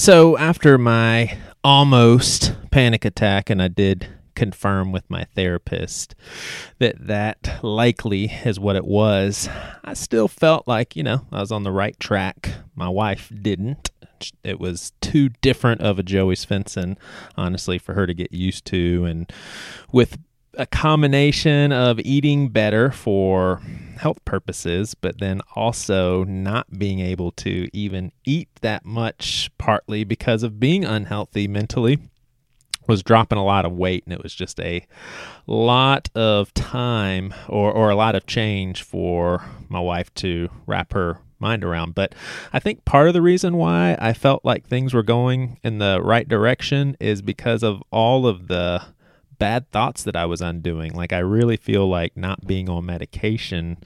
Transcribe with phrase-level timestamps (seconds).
[0.00, 6.14] So after my almost panic attack, and I did confirm with my therapist
[6.78, 9.50] that that likely is what it was,
[9.84, 12.50] I still felt like, you know, I was on the right track.
[12.74, 13.90] My wife didn't.
[14.42, 16.96] It was too different of a Joey Svensson,
[17.36, 19.04] honestly, for her to get used to.
[19.04, 19.30] And
[19.92, 20.16] with
[20.54, 23.60] a combination of eating better for
[23.96, 30.42] health purposes, but then also not being able to even eat that much, partly because
[30.42, 31.98] of being unhealthy mentally,
[32.86, 34.04] was dropping a lot of weight.
[34.04, 34.84] And it was just a
[35.46, 41.18] lot of time or, or a lot of change for my wife to wrap her
[41.38, 41.94] mind around.
[41.94, 42.14] But
[42.52, 46.00] I think part of the reason why I felt like things were going in the
[46.02, 48.82] right direction is because of all of the
[49.40, 50.92] bad thoughts that I was undoing.
[50.92, 53.78] Like, I really feel like not being on medication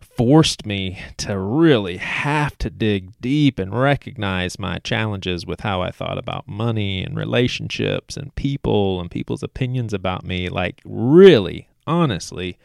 [0.00, 5.90] forced me to really have to dig deep and recognize my challenges with how I
[5.90, 10.48] thought about money and relationships and people and people's opinions about me.
[10.48, 12.58] Like, really, honestly,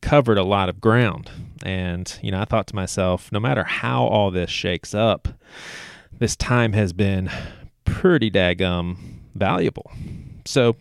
[0.00, 1.30] covered a lot of ground.
[1.64, 5.28] And, you know, I thought to myself, no matter how all this shakes up,
[6.18, 7.30] this time has been
[7.84, 8.96] pretty daggum
[9.34, 9.90] valuable.
[10.44, 10.76] So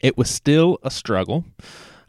[0.00, 1.44] it was still a struggle.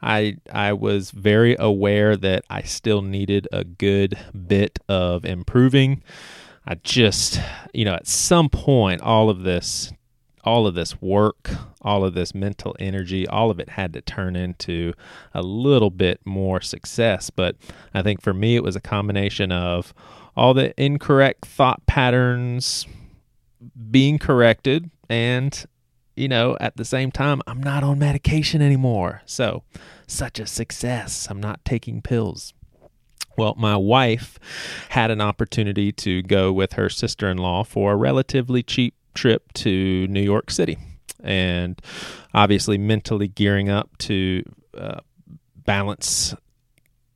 [0.02, 6.02] I I was very aware that I still needed a good bit of improving.
[6.66, 7.40] I just,
[7.74, 9.92] you know, at some point all of this
[10.44, 14.36] all of this work, all of this mental energy, all of it had to turn
[14.36, 14.94] into
[15.34, 17.56] a little bit more success, but
[17.94, 19.94] I think for me it was a combination of
[20.36, 22.88] all the incorrect thought patterns
[23.92, 25.66] being corrected and
[26.16, 29.22] you know, at the same time, I'm not on medication anymore.
[29.26, 29.64] So,
[30.08, 31.28] such a success.
[31.30, 32.54] I'm not taking pills.
[33.38, 34.40] Well, my wife
[34.90, 39.54] had an opportunity to go with her sister in law for a relatively cheap trip
[39.54, 40.78] to New York City.
[41.24, 41.82] And
[42.34, 44.44] obviously, mentally gearing up to
[44.78, 45.00] uh,
[45.66, 46.36] balance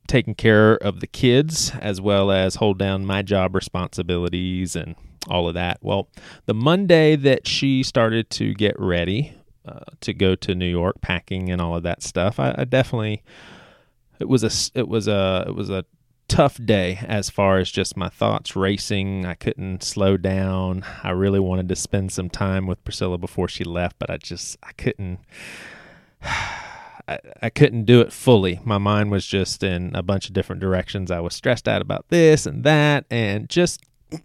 [0.06, 4.94] taking care of the kids as well as hold down my job responsibilities and
[5.28, 5.78] all of that.
[5.82, 6.08] Well,
[6.46, 9.34] the Monday that she started to get ready
[9.66, 13.22] uh, to go to New York, packing and all of that stuff, I, I definitely
[14.18, 15.84] it was a it was a it was a
[16.28, 19.26] tough day as far as just my thoughts racing.
[19.26, 20.84] I couldn't slow down.
[21.02, 24.56] I really wanted to spend some time with Priscilla before she left, but I just
[24.62, 25.20] I couldn't.
[27.08, 28.60] I, I couldn't do it fully.
[28.64, 31.10] My mind was just in a bunch of different directions.
[31.10, 33.80] I was stressed out about this and that, and just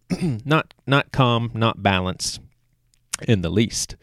[0.45, 2.39] not not calm, not balanced
[3.27, 3.95] in the least.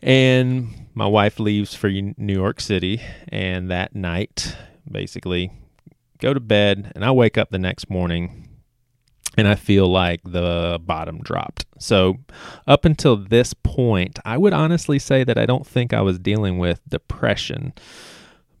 [0.00, 4.56] And my wife leaves for New York City, and that night,
[4.90, 5.52] basically,
[6.18, 8.47] go to bed, and I wake up the next morning
[9.38, 11.64] and I feel like the bottom dropped.
[11.78, 12.18] So,
[12.66, 16.58] up until this point, I would honestly say that I don't think I was dealing
[16.58, 17.72] with depression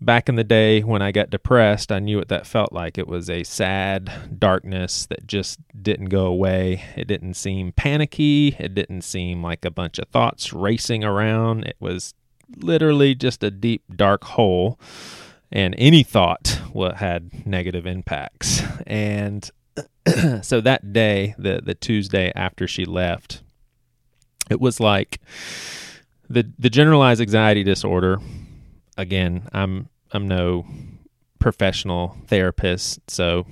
[0.00, 2.98] back in the day when I got depressed, I knew what that felt like.
[2.98, 6.84] It was a sad darkness that just didn't go away.
[6.96, 8.56] It didn't seem panicky.
[8.58, 11.64] It didn't seem like a bunch of thoughts racing around.
[11.64, 12.14] It was
[12.56, 14.78] literally just a deep, dark hole.
[15.50, 16.60] And any thought
[16.96, 18.62] had negative impacts.
[18.86, 19.50] And
[20.42, 23.42] so that day, the, the Tuesday after she left,
[24.50, 25.20] it was like
[26.28, 28.18] the, the generalized anxiety disorder
[28.98, 30.66] again, I'm I'm no
[31.38, 33.46] professional therapist, so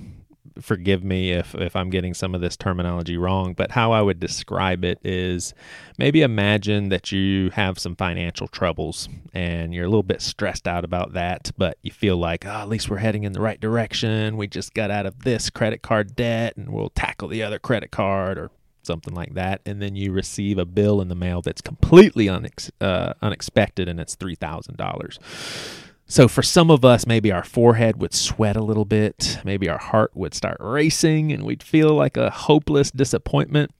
[0.61, 4.19] forgive me if if I'm getting some of this terminology wrong, but how I would
[4.19, 5.53] describe it is
[5.97, 10.83] maybe imagine that you have some financial troubles and you're a little bit stressed out
[10.83, 14.37] about that, but you feel like, oh, at least we're heading in the right direction.
[14.37, 17.91] We just got out of this credit card debt and we'll tackle the other credit
[17.91, 18.51] card or
[18.83, 22.71] something like that, and then you receive a bill in the mail that's completely unex-
[22.79, 25.19] uh, unexpected, and it's three thousand dollars.
[26.09, 29.77] So for some of us, maybe our forehead would sweat a little bit, maybe our
[29.77, 33.71] heart would start racing, and we'd feel like a hopeless disappointment.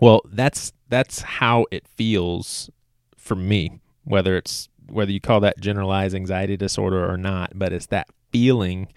[0.00, 2.68] Well, that's that's how it feels
[3.16, 7.86] for me, whether it's whether you call that generalized anxiety disorder or not, but it's
[7.86, 8.88] that feeling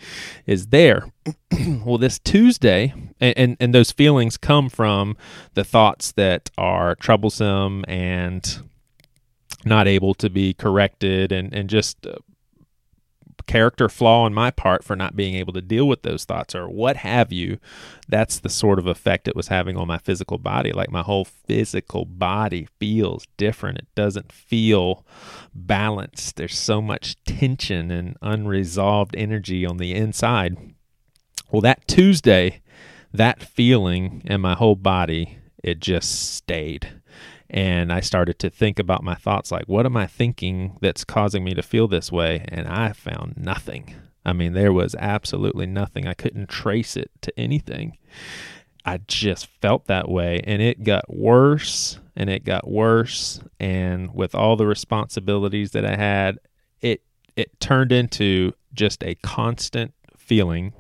[0.48, 1.12] is there.
[1.86, 5.16] well, this Tuesday, and, and, and those feelings come from
[5.54, 8.64] the thoughts that are troublesome and
[9.66, 12.16] not able to be corrected and, and just uh,
[13.46, 16.70] character flaw on my part for not being able to deal with those thoughts or
[16.70, 17.60] what have you,
[18.08, 20.72] that's the sort of effect it was having on my physical body.
[20.72, 23.80] Like my whole physical body feels different.
[23.80, 25.06] It doesn't feel
[25.54, 26.36] balanced.
[26.36, 30.58] There's so much tension and unresolved energy on the inside.
[31.52, 32.62] Well, that Tuesday,
[33.14, 36.99] that feeling in my whole body it just stayed.
[37.50, 41.44] And I started to think about my thoughts like, what am I thinking that's causing
[41.44, 42.46] me to feel this way?
[42.50, 43.96] And I found nothing.
[44.26, 46.06] I mean, there was absolutely nothing.
[46.06, 47.98] I couldn't trace it to anything.
[48.86, 50.42] I just felt that way.
[50.44, 53.40] And it got worse and it got worse.
[53.60, 56.38] And with all the responsibilities that I had,
[56.82, 57.02] it
[57.36, 60.74] it turned into just a constant feeling.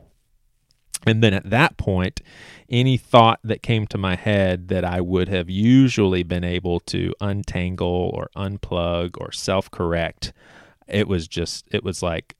[1.06, 2.22] And then at that point,
[2.69, 7.13] any thought that came to my head that I would have usually been able to
[7.22, 10.34] untangle or unplug or self correct,
[10.88, 12.36] it was just, it was like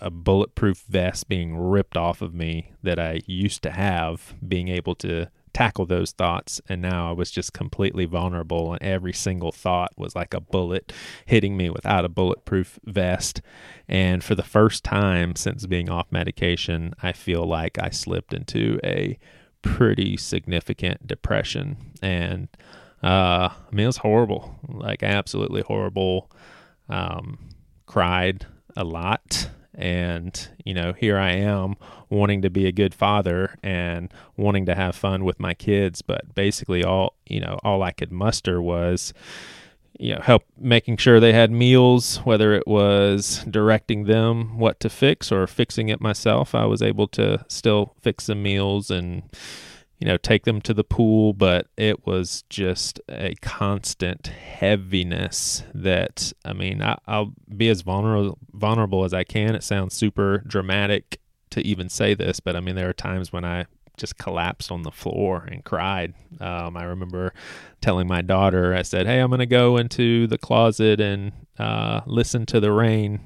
[0.00, 4.94] a bulletproof vest being ripped off of me that I used to have, being able
[4.96, 6.60] to tackle those thoughts.
[6.68, 10.92] And now I was just completely vulnerable, and every single thought was like a bullet
[11.26, 13.40] hitting me without a bulletproof vest.
[13.88, 18.78] And for the first time since being off medication, I feel like I slipped into
[18.84, 19.18] a
[19.62, 21.76] pretty significant depression.
[22.02, 22.48] And
[23.02, 26.30] uh, I mean, it was horrible, like absolutely horrible.
[26.88, 27.38] Um,
[27.86, 31.76] cried a lot and you know here i am
[32.08, 36.34] wanting to be a good father and wanting to have fun with my kids but
[36.34, 39.12] basically all you know all i could muster was
[40.00, 44.88] you know help making sure they had meals whether it was directing them what to
[44.88, 46.54] fix or fixing it myself.
[46.54, 49.22] I was able to still fix the meals and
[50.00, 56.32] you know, take them to the pool, but it was just a constant heaviness that,
[56.42, 59.54] I mean, I, will be as vulnerable, vulnerable as I can.
[59.54, 61.20] It sounds super dramatic
[61.50, 63.66] to even say this, but I mean, there are times when I
[63.98, 66.14] just collapsed on the floor and cried.
[66.40, 67.34] Um, I remember
[67.82, 72.00] telling my daughter, I said, Hey, I'm going to go into the closet and uh,
[72.06, 73.20] listen to the rain.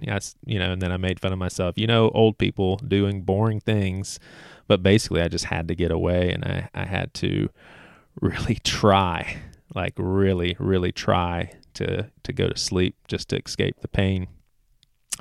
[0.44, 1.78] You know, and then I made fun of myself.
[1.78, 4.18] You know, old people doing boring things
[4.66, 7.48] but basically, I just had to get away and I, I had to
[8.20, 9.36] really try,
[9.74, 14.28] like really, really try to, to go to sleep just to escape the pain.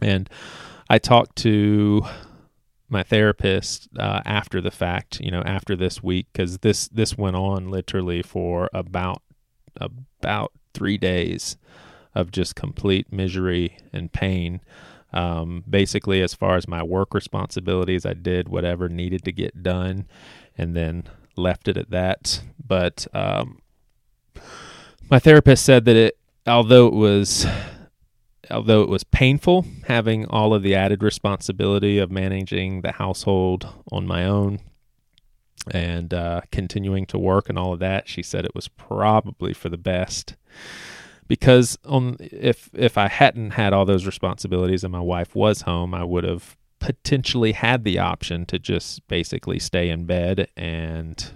[0.02, 0.30] And
[0.90, 2.06] I talked to
[2.90, 7.36] my therapist uh, after the fact, you know, after this week, because this this went
[7.36, 9.22] on literally for about
[9.76, 11.58] about three days
[12.16, 14.62] of just complete misery and pain.
[15.14, 20.08] Um, basically, as far as my work responsibilities, I did whatever needed to get done
[20.58, 21.04] and then
[21.36, 22.42] left it at that.
[22.66, 23.60] But um,
[25.10, 26.18] my therapist said that it,
[26.48, 27.46] although it was
[28.52, 34.06] although it was painful having all of the added responsibility of managing the household on
[34.06, 34.60] my own
[35.72, 39.70] and uh, continuing to work and all of that, she said it was probably for
[39.70, 40.36] the best
[41.28, 45.94] because on if if I hadn't had all those responsibilities and my wife was home,
[45.94, 51.32] I would have potentially had the option to just basically stay in bed and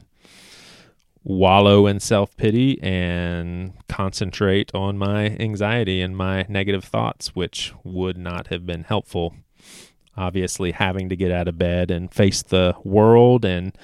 [1.24, 8.18] wallow in self pity and concentrate on my anxiety and my negative thoughts, which would
[8.18, 9.36] not have been helpful.
[10.16, 13.78] Obviously, having to get out of bed and face the world and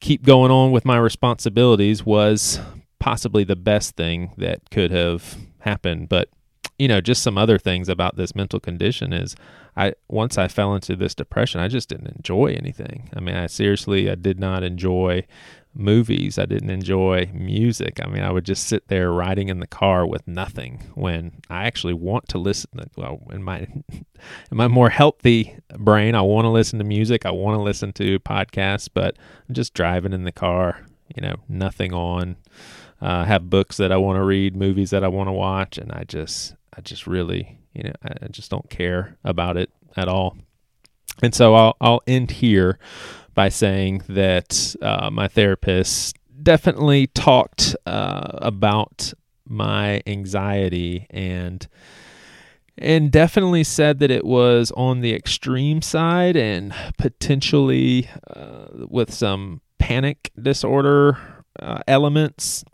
[0.00, 2.60] keep going on with my responsibilities was
[2.98, 6.08] possibly the best thing that could have happened.
[6.08, 6.28] But
[6.78, 9.34] you know, just some other things about this mental condition is
[9.76, 13.10] I once I fell into this depression, I just didn't enjoy anything.
[13.16, 15.26] I mean, I seriously I did not enjoy
[15.74, 16.38] movies.
[16.38, 18.00] I didn't enjoy music.
[18.02, 21.66] I mean, I would just sit there riding in the car with nothing when I
[21.66, 23.58] actually want to listen well, in my
[23.90, 24.04] in
[24.50, 27.24] my more healthy brain, I want to listen to music.
[27.24, 29.16] I want to listen to podcasts, but
[29.48, 32.36] I'm just driving in the car, you know, nothing on
[33.00, 35.92] uh, have books that I want to read, movies that I want to watch, and
[35.92, 40.36] I just I just really you know I just don't care about it at all.
[41.22, 42.78] And so I'll I'll end here
[43.34, 49.12] by saying that uh, my therapist definitely talked uh, about
[49.48, 51.66] my anxiety and
[52.78, 59.60] and definitely said that it was on the extreme side and potentially uh, with some
[59.78, 61.18] panic disorder
[61.58, 62.64] uh, elements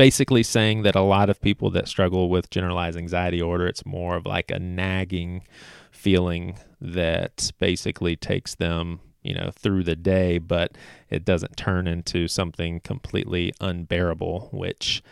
[0.00, 4.16] basically saying that a lot of people that struggle with generalized anxiety order, it's more
[4.16, 5.42] of like a nagging
[5.90, 10.74] feeling that basically takes them, you know, through the day, but
[11.10, 15.02] it doesn't turn into something completely unbearable, which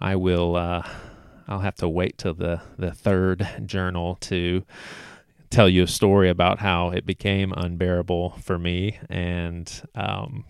[0.00, 0.88] I will uh
[1.46, 4.64] I'll have to wait till the the third journal to
[5.50, 8.98] tell you a story about how it became unbearable for me.
[9.10, 10.46] And um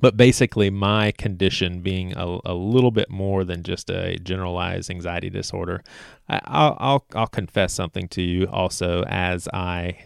[0.00, 5.30] but basically my condition being a, a little bit more than just a generalized anxiety
[5.30, 5.82] disorder
[6.28, 9.98] I, will I'll I'll confess something to you also as I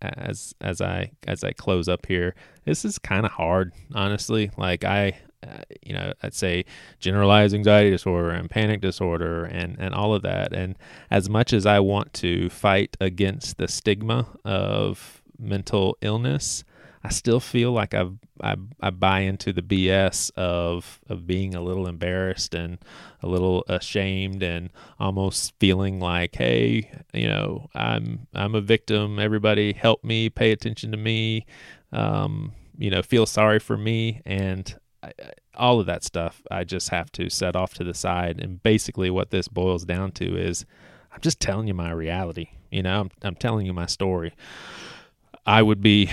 [0.00, 2.34] as as I as I close up here
[2.64, 6.64] this is kind of hard honestly like I uh, you know, I'd say
[7.00, 10.52] generalized anxiety disorder and panic disorder and, and all of that.
[10.52, 10.76] And
[11.10, 16.62] as much as I want to fight against the stigma of mental illness,
[17.04, 21.60] I still feel like I've, I, I buy into the BS of of being a
[21.60, 22.78] little embarrassed and
[23.22, 29.18] a little ashamed and almost feeling like, hey, you know, I'm I'm a victim.
[29.18, 31.46] Everybody help me, pay attention to me,
[31.92, 35.12] um, you know, feel sorry for me, and I,
[35.54, 36.42] all of that stuff.
[36.50, 38.40] I just have to set off to the side.
[38.40, 40.64] And basically, what this boils down to is,
[41.12, 42.50] I'm just telling you my reality.
[42.70, 44.34] You know, I'm I'm telling you my story.
[45.44, 46.08] I would be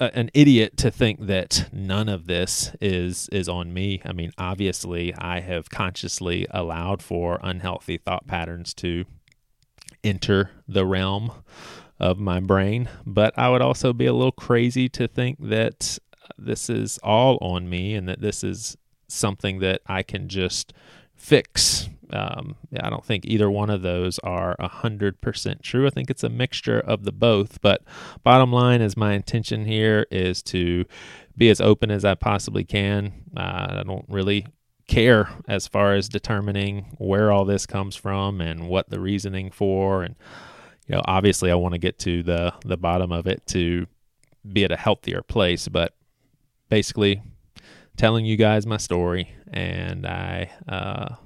[0.00, 4.00] an idiot to think that none of this is is on me.
[4.04, 9.04] I mean, obviously, I have consciously allowed for unhealthy thought patterns to
[10.02, 11.32] enter the realm
[11.98, 15.98] of my brain, but I would also be a little crazy to think that
[16.38, 18.76] this is all on me and that this is
[19.08, 20.72] something that I can just
[21.14, 21.90] fix.
[22.12, 25.86] Um, I don't think either one of those are 100% true.
[25.86, 27.60] I think it's a mixture of the both.
[27.60, 27.82] But
[28.22, 30.84] bottom line is my intention here is to
[31.36, 33.12] be as open as I possibly can.
[33.36, 34.46] Uh, I don't really
[34.86, 40.02] care as far as determining where all this comes from and what the reasoning for
[40.02, 40.16] and
[40.88, 43.86] you know obviously I want to get to the the bottom of it to
[44.52, 45.94] be at a healthier place but
[46.68, 47.22] basically
[48.00, 51.16] telling you guys my story, and I uh,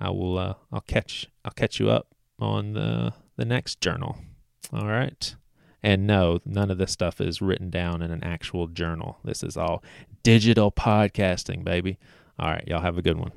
[0.00, 4.16] I will uh, I'll catch I'll catch you up on the the next journal.
[4.72, 5.34] All right.
[5.82, 9.18] And no, none of this stuff is written down in an actual journal.
[9.22, 9.84] This is all
[10.24, 11.98] digital podcasting, baby.
[12.38, 13.32] All right, y'all have a good one.